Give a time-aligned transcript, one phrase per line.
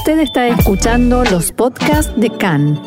[0.00, 2.80] Usted está escuchando los podcasts de CAN.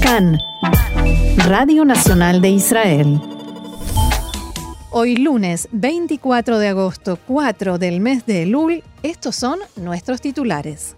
[0.00, 0.38] CAN,
[1.48, 3.20] Radio Nacional de Israel.
[4.90, 10.94] Hoy lunes 24 de agosto, 4 del mes de Elul, estos son nuestros titulares.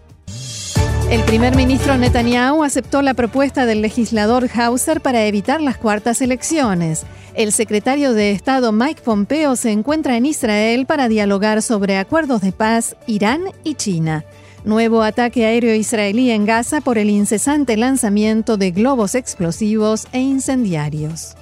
[1.09, 7.03] El primer ministro Netanyahu aceptó la propuesta del legislador Hauser para evitar las cuartas elecciones.
[7.35, 12.51] El secretario de Estado Mike Pompeo se encuentra en Israel para dialogar sobre acuerdos de
[12.51, 14.23] paz Irán y China.
[14.65, 21.35] Nuevo ataque aéreo israelí en Gaza por el incesante lanzamiento de globos explosivos e incendiarios.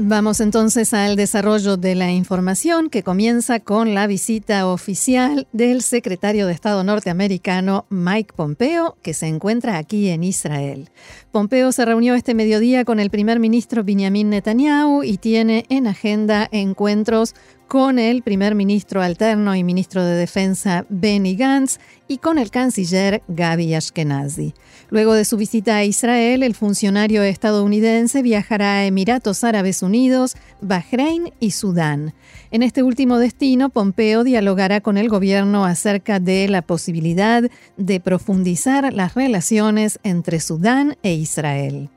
[0.00, 6.46] Vamos entonces al desarrollo de la información que comienza con la visita oficial del secretario
[6.46, 10.88] de Estado norteamericano Mike Pompeo, que se encuentra aquí en Israel.
[11.32, 16.48] Pompeo se reunió este mediodía con el primer ministro Benjamin Netanyahu y tiene en agenda
[16.52, 17.34] encuentros
[17.68, 23.22] con el primer ministro alterno y ministro de Defensa Benny Gantz y con el canciller
[23.28, 24.54] Gaby Ashkenazi.
[24.88, 31.30] Luego de su visita a Israel, el funcionario estadounidense viajará a Emiratos Árabes Unidos, Bahrein
[31.40, 32.14] y Sudán.
[32.50, 37.42] En este último destino, Pompeo dialogará con el gobierno acerca de la posibilidad
[37.76, 41.90] de profundizar las relaciones entre Sudán e Israel.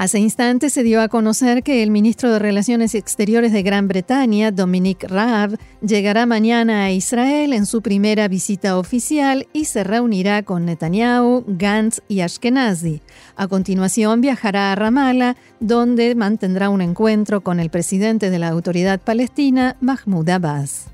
[0.00, 4.50] Hace instantes se dio a conocer que el ministro de Relaciones Exteriores de Gran Bretaña,
[4.50, 10.64] Dominic Raab, llegará mañana a Israel en su primera visita oficial y se reunirá con
[10.64, 13.02] Netanyahu, Gantz y Ashkenazi.
[13.36, 19.00] A continuación viajará a Ramallah, donde mantendrá un encuentro con el presidente de la Autoridad
[19.00, 20.86] Palestina, Mahmoud Abbas.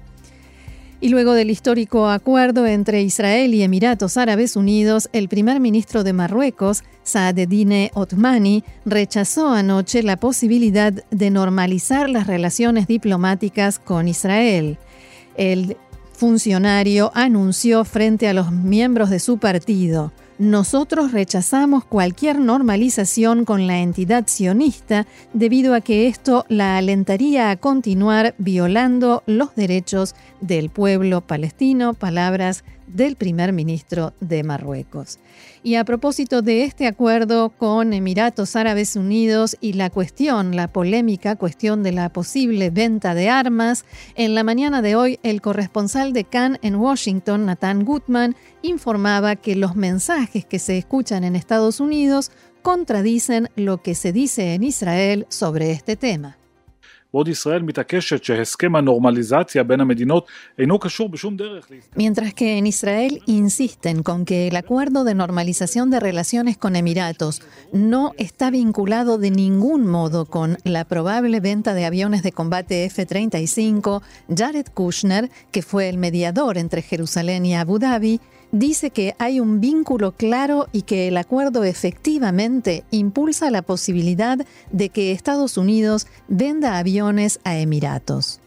[0.99, 6.15] Y luego del histórico acuerdo entre Israel y Emiratos Árabes Unidos, el primer ministro de
[6.15, 14.79] Marruecos, Saadedine Otmani, rechazó anoche la posibilidad de normalizar las relaciones diplomáticas con Israel.
[15.37, 15.77] El
[16.15, 23.79] funcionario anunció frente a los miembros de su partido, nosotros rechazamos cualquier normalización con la
[23.79, 31.23] entidad sionista debido a que esto la alentaría a continuar violando los derechos del pueblo
[31.23, 35.19] palestino, palabras del primer ministro de Marruecos.
[35.63, 41.37] Y a propósito de este acuerdo con Emiratos Árabes Unidos y la cuestión, la polémica
[41.37, 46.25] cuestión de la posible venta de armas, en la mañana de hoy el corresponsal de
[46.25, 52.31] Cannes en Washington, Nathan Gutman, informaba que los mensajes que se escuchan en Estados Unidos
[52.63, 56.37] contradicen lo que se dice en Israel sobre este tema.
[61.95, 67.43] Mientras que en Israel insisten con que el acuerdo de normalización de relaciones con Emiratos
[67.73, 74.03] no está vinculado de ningún modo con la probable venta de aviones de combate F-35,
[74.37, 78.21] Jared Kushner, que fue el mediador entre Jerusalén y Abu Dhabi,
[78.53, 84.39] dice que hay un vínculo claro y que el acuerdo efectivamente impulsa la posibilidad
[84.71, 88.41] de que Estados Unidos venda aviones a Emiratos.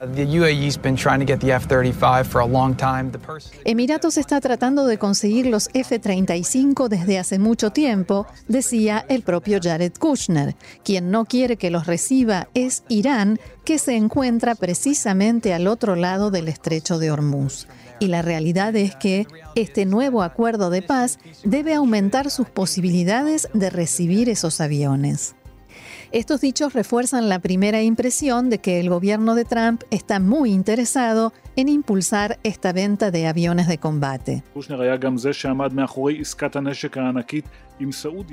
[3.65, 9.93] Emiratos está tratando de conseguir los F-35 desde hace mucho tiempo, decía el propio Jared
[9.99, 10.55] Kushner.
[10.83, 16.31] Quien no quiere que los reciba es Irán, que se encuentra precisamente al otro lado
[16.31, 17.67] del estrecho de Hormuz.
[17.99, 23.69] Y la realidad es que este nuevo acuerdo de paz debe aumentar sus posibilidades de
[23.69, 25.35] recibir esos aviones.
[26.11, 31.33] Estos dichos refuerzan la primera impresión de que el gobierno de Trump está muy interesado
[31.55, 34.43] en impulsar esta venta de aviones de combate.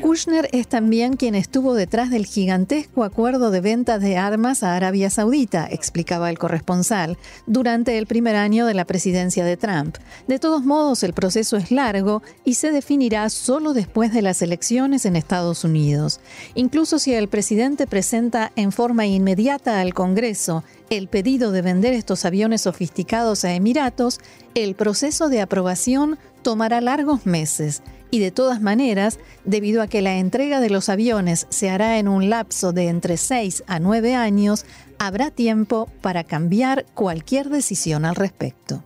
[0.03, 5.09] Kushner es también quien estuvo detrás del gigantesco acuerdo de venta de armas a Arabia
[5.09, 9.99] Saudita, explicaba el corresponsal, durante el primer año de la presidencia de Trump.
[10.27, 15.07] De todos modos, el proceso es largo y se definirá solo después de las elecciones
[15.07, 16.21] en Estados Unidos.
[16.57, 22.25] Incluso si el presidente presenta en forma inmediata al Congreso el pedido de vender estos
[22.25, 24.19] aviones sofisticados a Emiratos,
[24.55, 30.17] el proceso de aprobación tomará largos meses y de todas maneras, debido a que la
[30.17, 34.65] entrega de los aviones se hará en un lapso de entre 6 a 9 años,
[34.99, 38.83] habrá tiempo para cambiar cualquier decisión al respecto.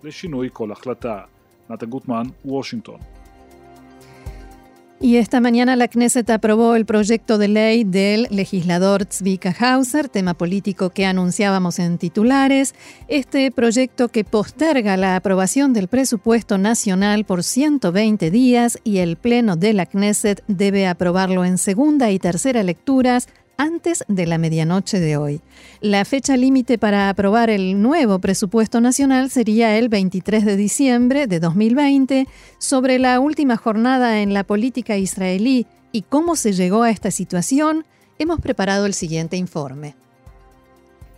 [5.03, 10.35] Y esta mañana la Knesset aprobó el proyecto de ley del legislador Tzvika Hauser, tema
[10.35, 12.75] político que anunciábamos en titulares.
[13.09, 19.57] Este proyecto que posterga la aprobación del presupuesto nacional por 120 días y el Pleno
[19.57, 23.27] de la Knesset debe aprobarlo en segunda y tercera lecturas
[23.61, 25.43] antes de la medianoche de hoy.
[25.83, 31.41] La fecha límite para aprobar el nuevo presupuesto nacional sería el 23 de diciembre de
[31.41, 32.27] 2020.
[32.57, 37.85] Sobre la última jornada en la política israelí y cómo se llegó a esta situación,
[38.19, 39.95] hemos preparado el siguiente informe.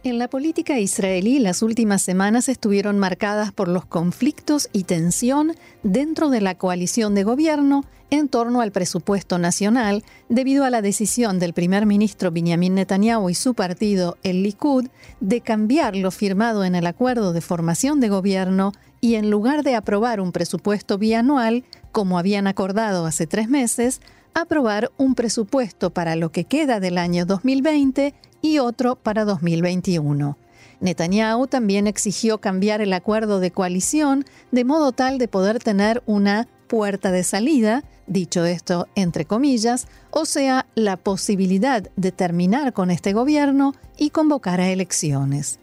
[0.04, 5.52] En la política israelí las últimas semanas estuvieron marcadas por los conflictos y tensión
[5.84, 11.38] dentro de la coalición de gobierno en torno al presupuesto nacional debido a la decisión
[11.38, 14.88] del primer ministro Benjamin Netanyahu y su partido, el Likud,
[15.20, 19.76] de cambiar lo firmado en el acuerdo de formación de gobierno y en lugar de
[19.76, 24.00] aprobar un presupuesto bianual, como habían acordado hace tres meses,
[24.34, 30.36] aprobar un presupuesto para lo que queda del año 2020 y otro para 2021.
[30.80, 36.48] Netanyahu también exigió cambiar el acuerdo de coalición de modo tal de poder tener una
[36.66, 43.12] puerta de salida, dicho esto entre comillas, o sea, la posibilidad de terminar con este
[43.12, 45.60] gobierno y convocar a elecciones.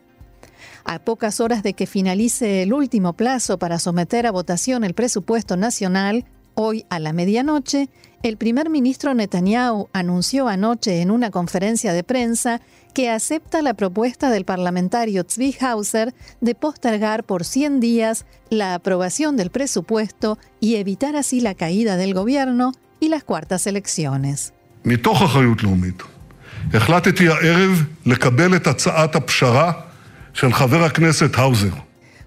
[0.85, 5.57] A pocas horas de que finalice el último plazo para someter a votación el presupuesto
[5.57, 6.25] nacional,
[6.55, 7.89] hoy a la medianoche,
[8.21, 12.61] el primer ministro Netanyahu anunció anoche en una conferencia de prensa
[12.93, 19.37] que acepta la propuesta del parlamentario Tzvi Hauser de postergar por 100 días la aprobación
[19.37, 24.53] del presupuesto y evitar así la caída del gobierno y las cuartas elecciones.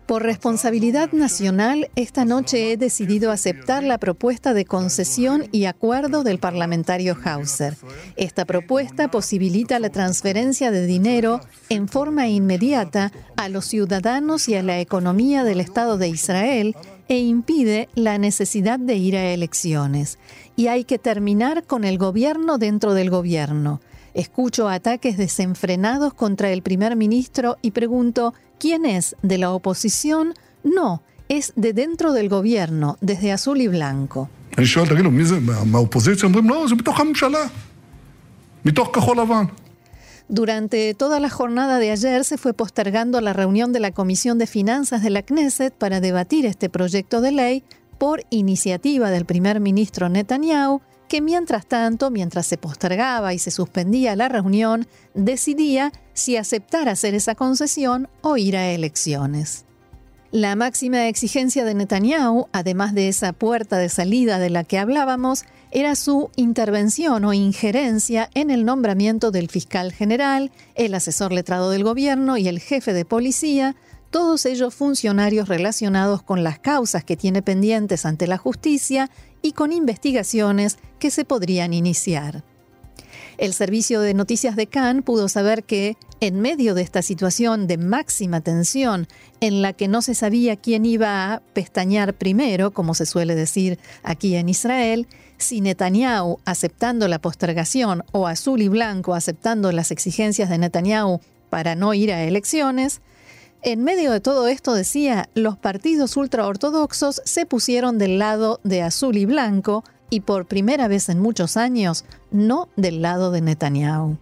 [0.07, 6.39] Por responsabilidad nacional, esta noche he decidido aceptar la propuesta de concesión y acuerdo del
[6.39, 7.77] parlamentario Hauser.
[8.17, 14.63] Esta propuesta posibilita la transferencia de dinero en forma inmediata a los ciudadanos y a
[14.63, 16.77] la economía del Estado de Israel
[17.09, 20.19] e impide la necesidad de ir a elecciones.
[20.57, 23.81] Y hay que terminar con el gobierno dentro del gobierno.
[24.15, 30.35] Escucho ataques desenfrenados contra el primer ministro y pregunto, ¿quién es de la oposición?
[30.63, 34.31] No, es de dentro del gobierno, desde azul y blanco.
[40.29, 44.47] Durante toda la jornada de ayer se fue postergando la reunión de la Comisión de
[44.47, 47.65] Finanzas de la Knesset para debatir este proyecto de ley
[47.99, 50.83] por iniciativa del primer ministro Netanyahu
[51.13, 57.15] que mientras tanto, mientras se postergaba y se suspendía la reunión, decidía si aceptar hacer
[57.15, 59.67] esa concesión o ir a elecciones.
[60.31, 65.45] La máxima exigencia de Netanyahu, además de esa puerta de salida de la que hablábamos,
[65.71, 71.85] era su intervención o injerencia en el nombramiento del fiscal general, el asesor letrado del
[71.85, 73.77] gobierno y el jefe de policía,
[74.13, 79.11] todos ellos funcionarios relacionados con las causas que tiene pendientes ante la justicia
[79.41, 82.45] y con investigaciones que se podrían iniciar.
[83.39, 87.79] El servicio de noticias de Cannes pudo saber que, en medio de esta situación de
[87.79, 89.09] máxima tensión,
[89.41, 93.79] en la que no se sabía quién iba a pestañear primero, como se suele decir
[94.03, 100.51] aquí en Israel, si Netanyahu aceptando la postergación o azul y blanco aceptando las exigencias
[100.51, 103.01] de Netanyahu para no ir a elecciones,
[103.63, 109.17] en medio de todo esto, decía, los partidos ultraortodoxos se pusieron del lado de azul
[109.17, 114.19] y blanco y por primera vez en muchos años, no del lado de Netanyahu.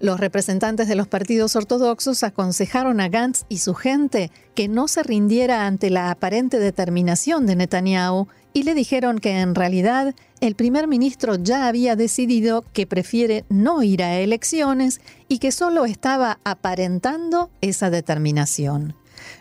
[0.00, 5.02] Los representantes de los partidos ortodoxos aconsejaron a Gantz y su gente que no se
[5.02, 10.88] rindiera ante la aparente determinación de Netanyahu y le dijeron que en realidad el primer
[10.88, 17.50] ministro ya había decidido que prefiere no ir a elecciones y que solo estaba aparentando
[17.60, 18.94] esa determinación.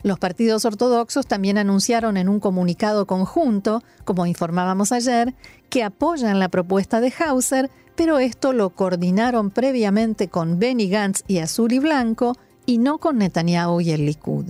[0.03, 5.33] Los partidos ortodoxos también anunciaron en un comunicado conjunto, como informábamos ayer,
[5.69, 11.39] que apoyan la propuesta de Hauser, pero esto lo coordinaron previamente con Benny Gantz y
[11.39, 12.35] Azul y Blanco
[12.65, 14.45] y no con Netanyahu y el Likud.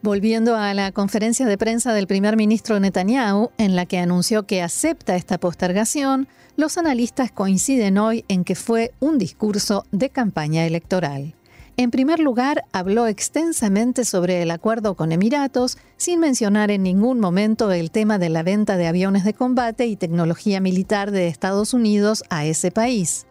[0.00, 4.62] Volviendo a la conferencia de prensa del primer ministro Netanyahu, en la que anunció que
[4.62, 11.34] acepta esta postergación, los analistas coinciden hoy en que fue un discurso de campaña electoral.
[11.76, 17.70] En primer lugar, habló extensamente sobre el acuerdo con Emiratos, sin mencionar en ningún momento
[17.72, 22.22] el tema de la venta de aviones de combate y tecnología militar de Estados Unidos
[22.30, 23.26] a ese país.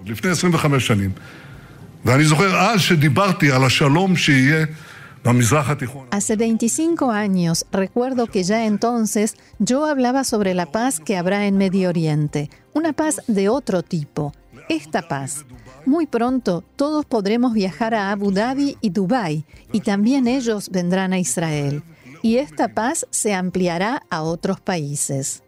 [6.11, 11.57] Hace 25 años recuerdo que ya entonces yo hablaba sobre la paz que habrá en
[11.57, 14.33] Medio Oriente, una paz de otro tipo,
[14.69, 15.45] esta paz.
[15.85, 21.19] Muy pronto todos podremos viajar a Abu Dhabi y Dubái y también ellos vendrán a
[21.19, 21.83] Israel.
[22.21, 25.43] Y esta paz se ampliará a otros países.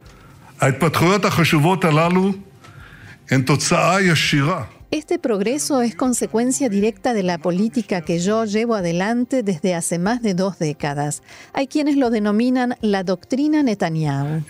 [4.91, 10.23] Este progreso es consecuencia directa de la política que yo llevo adelante desde hace más
[10.23, 11.21] de dos décadas.
[11.53, 14.41] Hay quienes lo denominan la doctrina Netanyahu.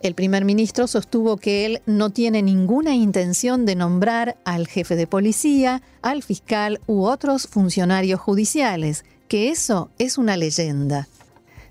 [0.00, 5.08] El primer ministro sostuvo que él no tiene ninguna intención de nombrar al jefe de
[5.08, 11.08] policía, al fiscal u otros funcionarios judiciales, que eso es una leyenda.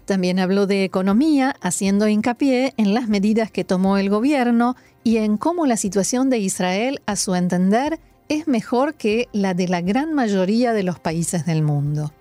[0.06, 5.38] También habló de economía, haciendo hincapié en las medidas que tomó el gobierno y en
[5.38, 10.14] cómo la situación de Israel, a su entender, es mejor que la de la gran
[10.14, 12.12] mayoría de los países del mundo.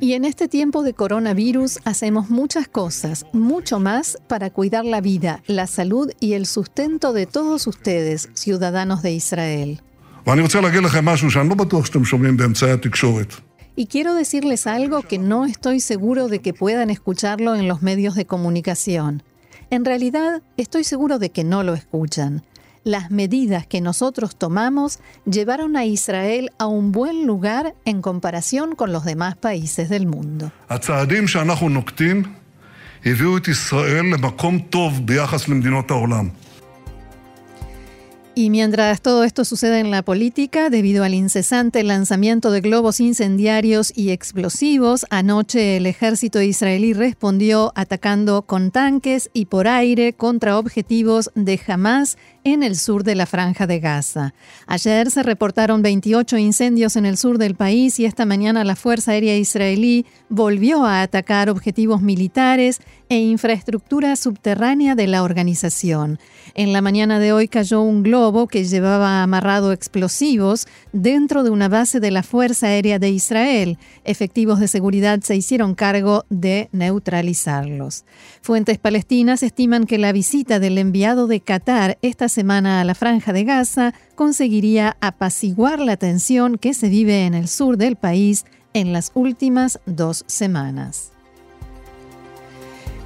[0.00, 5.42] Y en este tiempo de coronavirus hacemos muchas cosas, mucho más para cuidar la vida,
[5.46, 9.80] la salud y el sustento de todos ustedes, ciudadanos de Israel.
[13.80, 18.14] Y quiero decirles algo que no estoy seguro de que puedan escucharlo en los medios
[18.14, 19.22] de comunicación.
[19.70, 22.42] En realidad, estoy seguro de que no lo escuchan.
[22.84, 28.92] Las medidas que nosotros tomamos llevaron a Israel a un buen lugar en comparación con
[28.92, 30.52] los demás países del mundo.
[38.32, 43.92] Y mientras todo esto sucede en la política, debido al incesante lanzamiento de globos incendiarios
[43.96, 51.32] y explosivos, anoche el ejército israelí respondió atacando con tanques y por aire contra objetivos
[51.34, 54.32] de Hamas en el sur de la franja de Gaza.
[54.66, 59.10] Ayer se reportaron 28 incendios en el sur del país y esta mañana la Fuerza
[59.10, 62.80] Aérea Israelí volvió a atacar objetivos militares
[63.10, 66.20] e infraestructura subterránea de la organización.
[66.54, 71.68] En la mañana de hoy cayó un globo que llevaba amarrado explosivos dentro de una
[71.68, 73.78] base de la Fuerza Aérea de Israel.
[74.04, 78.04] Efectivos de seguridad se hicieron cargo de neutralizarlos.
[78.42, 83.32] Fuentes palestinas estiman que la visita del enviado de Qatar esta semana a la franja
[83.32, 88.92] de Gaza conseguiría apaciguar la tensión que se vive en el sur del país en
[88.92, 91.10] las últimas dos semanas.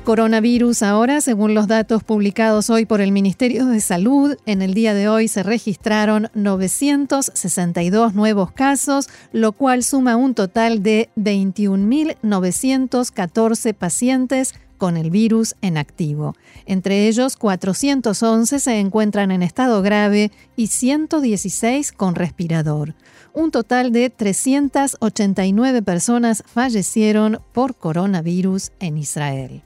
[0.04, 4.92] Coronavirus ahora, según los datos publicados hoy por el Ministerio de Salud, en el día
[4.92, 14.52] de hoy se registraron 962 nuevos casos, lo cual suma un total de 21.914 pacientes
[14.76, 16.34] con el virus en activo.
[16.66, 22.94] Entre ellos, 411 se encuentran en estado grave y 116 con respirador.
[23.32, 29.62] Un total de 389 personas fallecieron por coronavirus en Israel.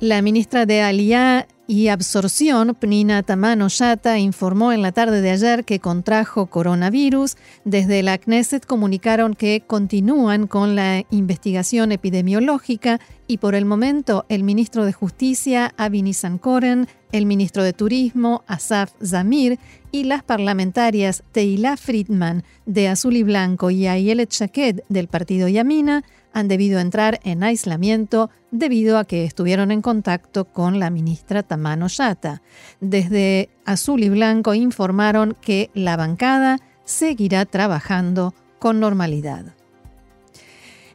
[0.00, 5.66] La ministra de Aliyah y Absorción, Pnina Tamano Yata, informó en la tarde de ayer
[5.66, 7.36] que contrajo coronavirus.
[7.66, 14.42] Desde la Knesset comunicaron que continúan con la investigación epidemiológica y por el momento el
[14.42, 19.58] ministro de Justicia, Avi Nissankoren, el ministro de Turismo, Asaf Zamir,
[19.92, 26.04] y las parlamentarias Teila Friedman de Azul y Blanco y Ayelet Shaked del partido Yamina
[26.32, 31.88] han debido entrar en aislamiento debido a que estuvieron en contacto con la ministra Tamano
[31.88, 32.42] Yata.
[32.80, 39.54] Desde Azul y Blanco informaron que la bancada seguirá trabajando con normalidad.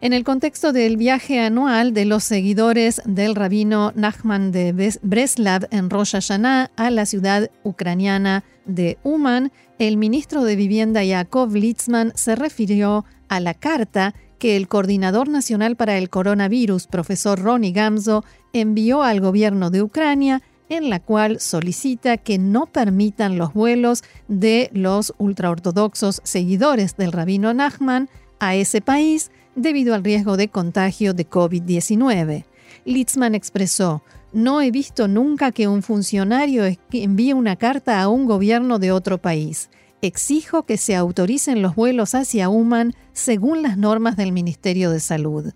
[0.06, 4.72] En el contexto del viaje anual de los seguidores del rabino Nachman de
[5.02, 11.56] Breslav en Rosh Hashanah a la ciudad ucraniana de Uman, el ministro de Vivienda Yaakov
[11.56, 17.72] Litzman se refirió a la carta que el coordinador nacional para el coronavirus, profesor Ronnie
[17.72, 24.04] Gamzo, envió al gobierno de Ucrania en la cual solicita que no permitan los vuelos
[24.28, 28.08] de los ultraortodoxos seguidores del rabino Nachman
[28.40, 32.46] a ese país debido al riesgo de contagio de COVID-19.
[32.86, 38.80] Litzman expresó, no he visto nunca que un funcionario envíe una carta a un gobierno
[38.80, 39.70] de otro país
[40.06, 45.54] exijo que se autoricen los vuelos hacia Uman según las normas del Ministerio de Salud.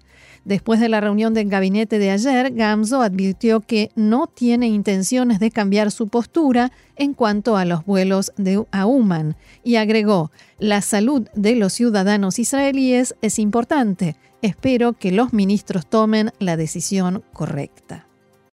[0.50, 5.52] Después de la reunión del gabinete de ayer, Gamzo advirtió que no tiene intenciones de
[5.52, 11.28] cambiar su postura en cuanto a los vuelos de, a Uman y agregó, la salud
[11.36, 14.16] de los ciudadanos israelíes es importante.
[14.42, 18.09] Espero que los ministros tomen la decisión correcta.